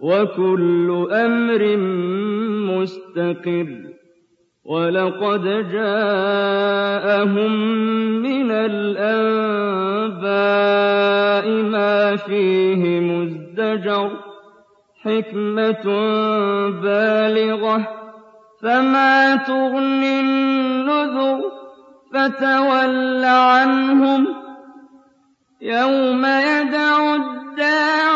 وكل 0.00 1.08
أمر 1.12 1.76
مستقر 2.72 3.96
ولقد 4.64 5.42
جاءهم 5.72 7.52
من 8.22 8.50
الأنباء 8.50 9.06
ما 11.62 12.16
فيه 12.16 13.00
مزدجر 13.00 14.10
حكمة 15.02 15.84
بالغة 16.70 17.88
فما 18.62 19.36
تغني 19.36 20.20
النذر 20.20 21.40
فتول 22.12 23.24
عنهم 23.24 24.26
يوم 25.60 26.26
يدعو 26.26 27.14
الداع 27.14 28.15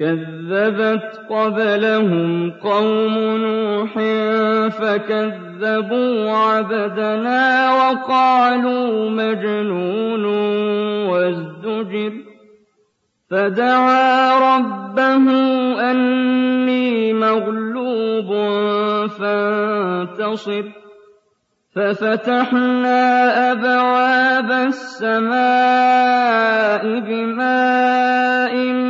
كذبت 0.00 1.20
قبلهم 1.30 2.50
قوم 2.50 3.18
نوح 3.18 3.92
فكذبوا 4.68 6.30
عبدنا 6.30 7.72
وقالوا 7.72 9.10
مجنون 9.10 10.24
وازدجر 11.10 12.12
فدعا 13.30 14.38
ربه 14.56 15.26
أني 15.90 17.12
مغلوب 17.12 18.30
فانتصر 19.08 20.64
ففتحنا 21.76 23.02
أبواب 23.52 24.50
السماء 24.68 26.00
بماء 27.00 28.89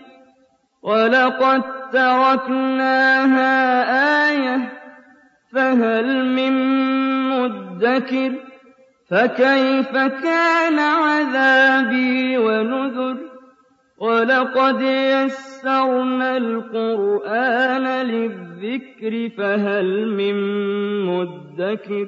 وَلَقَد 0.83 1.61
تَّرَكْنَاهَا 1.93 3.51
آيَةً 4.29 4.71
فَهَلْ 5.53 6.25
مِن 6.25 6.53
مُّدَّكِرٍ 7.29 8.31
فَكَيْفَ 9.09 9.91
كَانَ 10.23 10.79
عَذَابِي 10.79 12.37
وَنُذُرِ 12.37 13.17
وَلَقَدْ 13.97 14.81
يَسَّرْنَا 14.81 16.37
الْقُرْآنَ 16.37 17.85
لِلذِّكْرِ 18.05 19.29
فَهَلْ 19.37 20.07
مِن 20.09 20.35
مُّدَّكِرٍ 21.05 22.07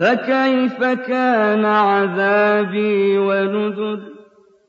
فَكَيْفَ 0.00 0.84
كَانَ 0.84 1.64
عَذَابِي 1.64 3.18
وَنُذُرِ؟ 3.18 4.00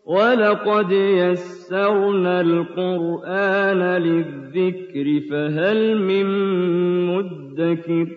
وَلَقَدْ 0.06 0.92
يَسَّرْنَا 0.92 2.42
الْقُرْآنَ 2.42 3.82
لِلذِّكْرِ 3.98 5.30
فَهَلْ 5.32 6.02
مِن 6.02 6.26
مُّدَّكِرٍ؟ 7.16 8.08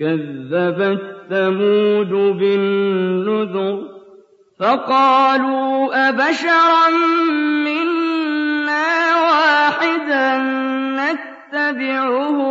كَذَّبَتْ 0.00 1.02
ثَمُودُ 1.30 2.38
بِالنُّذُرِ 2.38 3.82
فَقَالُوا 4.60 6.08
أَبَشَرًا 6.08 6.88
مِّنَّا 7.64 8.86
وَاحِدًا 9.22 10.38
نَّتَّبِعُهُ 10.98 12.43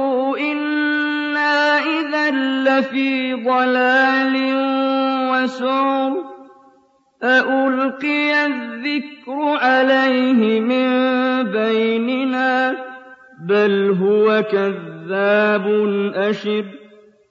لَّفِي 2.78 3.34
ضَلَالٍ 3.34 4.36
وَسُعُرٍ 5.32 6.12
أَأُلْقِيَ 7.24 8.46
الذِّكْرُ 8.46 9.38
عَلَيْهِ 9.62 10.60
مِن 10.62 10.88
بَيْنِنَا 11.52 12.76
بَلْ 13.50 13.98
هُوَ 14.02 14.42
كَذَّابٌ 14.52 15.66
أَشِرٌ 16.16 16.66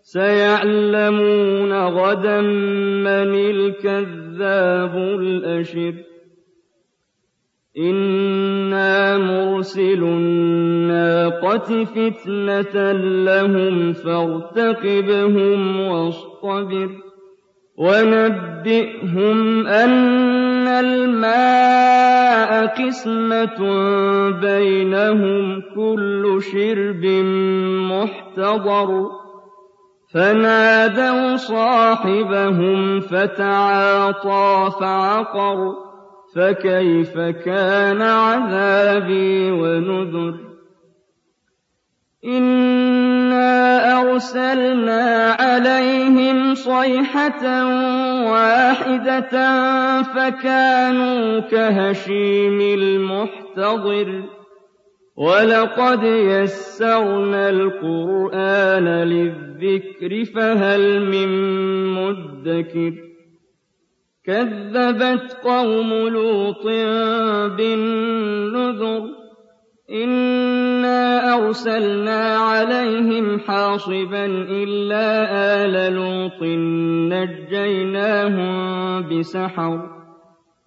سَيَعْلَمُونَ 0.02 1.72
غَدًا 1.72 2.40
مَّنِ 3.08 3.32
الْكَذَّابُ 3.54 4.94
الْأَشِرُ 4.96 5.94
إِنَّا 7.78 9.18
مُرْسِلُو 9.18 10.18
النَّاقَةِ 11.42 11.84
فِتْنَةً 11.84 12.92
لَّهُمْ 13.26 13.92
فَارْتَقِبْهُمْ 13.92 15.80
وَاصْطَبِرْ 15.80 16.88
وَنَبِّئْهُمْ 17.78 19.66
أَنَّ 19.66 20.68
الْمَاءَ 20.68 22.66
قِسْمَةٌ 22.66 23.58
بَيْنَهُمْ 24.40 25.62
كُلُّ 25.74 26.38
شِرْبٍ 26.52 27.04
مُّحْتَضَرٌ 27.92 28.88
فَنَادَوْا 30.14 31.36
صَاحِبَهُمْ 31.36 33.00
فَتَعَاطَىٰ 33.00 34.70
فَعَقَرَ 34.80 35.58
فَكَيْفَ 36.36 37.18
كَانَ 37.44 38.02
عَذَابِي 38.02 39.50
وَنُذُرِ 39.50 40.51
إِنَّا 42.24 44.00
أَرْسَلْنَا 44.00 45.36
عَلَيْهِمْ 45.40 46.54
صَيْحَةً 46.54 47.44
وَاحِدَةً 48.30 49.32
فَكَانُوا 50.02 51.38
كَهَشِيمِ 51.40 52.60
الْمُحْتَظِرِ 52.60 54.22
وَلَقَدْ 55.16 56.02
يَسَّرْنَا 56.04 57.48
الْقُرْآنَ 57.50 58.86
لِلذِّكْرِ 59.02 60.24
فَهَلْ 60.34 61.00
مِن 61.06 61.28
مُّدَّكِرٍ 61.98 62.92
كَذَّبَتْ 64.24 65.32
قَوْمُ 65.44 65.90
لُوطٍ 66.08 66.64
بِالنُّذُرِ 67.56 68.31
أَرْسَلْنَا 71.52 72.36
عَلَيْهِمْ 72.38 73.40
حَاصِبًا 73.40 74.24
إِلَّا 74.26 75.08
آلَ 75.64 75.94
لُوطٍ 75.94 76.42
نَّجَّيْنَاهُم 77.12 78.52
بِسَحَرٍ. 79.08 79.80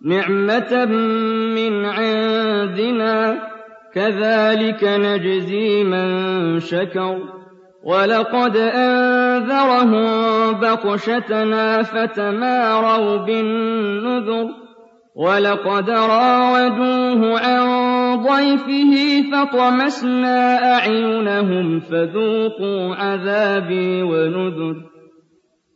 نِّعْمَةً 0.05 0.85
مِّنْ 1.55 1.85
عِندِنَا 1.85 3.33
ۚ 3.33 3.37
كَذَٰلِكَ 3.95 4.83
نَجْزِي 4.83 5.83
مَن 5.83 6.59
شَكَرَ. 6.59 7.17
وَلَقَدْ 7.83 8.57
أَنذَرَهُم 8.57 10.05
بَطْشَتَنَا 10.51 11.83
فَتَمَارَوْا 11.83 13.17
بِالنُّذُرِ. 13.17 14.47
وَلَقَدْ 15.15 15.89
رَاوَدُوهُ 15.89 17.39
عَن 17.39 17.74
ضَيْفِهِ 18.15 19.23
فَطَمَسْنَا 19.31 20.73
أَعْيُنَهُمْ 20.75 21.79
فَذُوقُوا 21.79 22.95
عَذَابِي 22.95 24.03
وَنُذُرِ. 24.03 24.75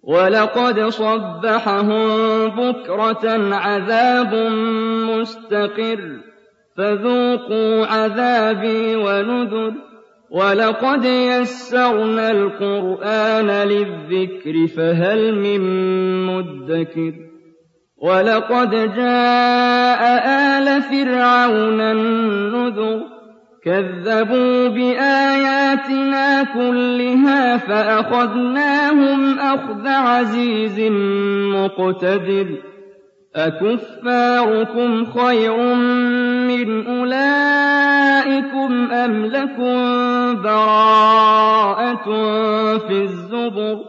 وَلَقَدْ 0.03 0.79
صَبَّحَهُم 0.79 2.07
بُكْرَةً 2.47 3.55
عَذَابٌ 3.55 4.51
مُّسْتَقِرٌّ 5.09 6.19
فَذُوقُوا 6.77 7.85
عَذَابِي 7.85 8.95
وَنُذُرِ. 8.95 9.73
وَلَقَدْ 10.31 11.05
يَسَّرْنَا 11.05 12.31
الْقُرْآنَ 12.31 13.67
لِلذِّكْرِ 13.67 14.67
فَهَلْ 14.77 15.35
مِن 15.35 15.61
مُّدَّكِرٍ؟ 16.25 17.28
وَلَقَدْ 18.01 18.69
جَاءَ 18.95 20.01
آلَ 20.59 20.81
فِرْعَوْنَ 20.81 21.81
النُّذُرُ 21.81 23.01
كَذَّبُوا 23.65 24.67
بِآيَاتِنَا 24.67 26.43
كُلِّهَا 26.43 27.57
فَأَخَذْنَاهُمْ 27.57 29.39
أَخْذَ 29.39 29.87
عَزِيزٍ 29.87 30.79
مُّقْتَدِرٍ 31.55 32.47
أَكُفَّارُكُمْ 33.35 35.05
خَيْرٌ 35.05 35.57
مِّنْ 36.47 36.87
أُولَٰئِكُمْ 36.87 38.71
أَمْ 38.91 39.25
لَكُم 39.25 39.75
بَرَاءَةٌ 40.41 42.05
فِي 42.77 43.01
الزُّبُرِ 43.01 43.88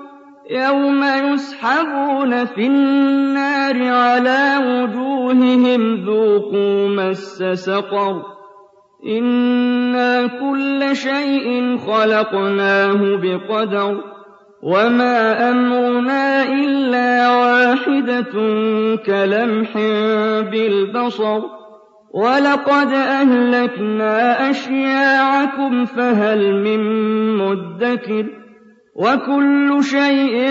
يَوْمَ 0.51 1.03
يُسْحَبُونَ 1.03 2.45
فِي 2.45 2.67
النَّارِ 2.67 3.75
عَلَىٰ 3.83 4.57
وُجُوهِهِمْ 4.67 5.95
ذُوقُوا 6.05 6.87
مَسَّ 6.87 7.43
سَقَرَ 7.53 8.21
إِنَّا 9.07 10.27
كُلَّ 10.27 10.95
شَيْءٍ 10.95 11.77
خَلَقْنَاهُ 11.77 12.99
بِقَدَرٍ 13.23 13.97
وَمَا 14.63 15.49
أَمْرُنَا 15.49 16.43
إِلَّا 16.43 17.11
وَاحِدَةٌ 17.37 18.33
كَلَمْحٍ 19.05 19.71
بِالْبَصَرِ 20.51 21.41
وَلَقَدْ 22.13 22.91
أَهْلَكْنَا 22.93 24.49
أَشْيَاعَكُمْ 24.49 25.85
فَهَلْ 25.85 26.53
مِن 26.63 26.81
مُّدَّكِرٍ 27.37 28.40
وَكُلُّ 28.95 29.83
شَيْءٍ 29.83 30.47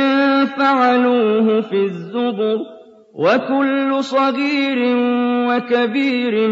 فَعَلُوهُ 0.58 1.60
فِي 1.60 1.76
الزُّبُرِ 1.84 2.58
وَكُلُّ 3.14 4.04
صَغِيرٍ 4.04 4.78
وَكَبِيرٍ 5.48 6.48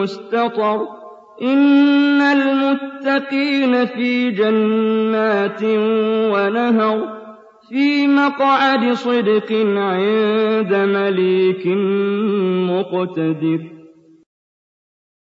مُّسْتَطَرٌ. 0.00 0.80
إِنَّ 1.42 2.20
الْمُتَّقِينَ 2.20 3.86
فِي 3.86 4.30
جَنَّاتٍ 4.30 5.62
وَنَهَرٍ 6.34 7.08
فِي 7.68 8.06
مَقْعَدِ 8.06 8.92
صِدْقٍ 8.92 9.52
عِندَ 9.76 10.74
مَلِيكٍ 10.74 11.66
مُّقْتَدِرٍ. 12.70 13.81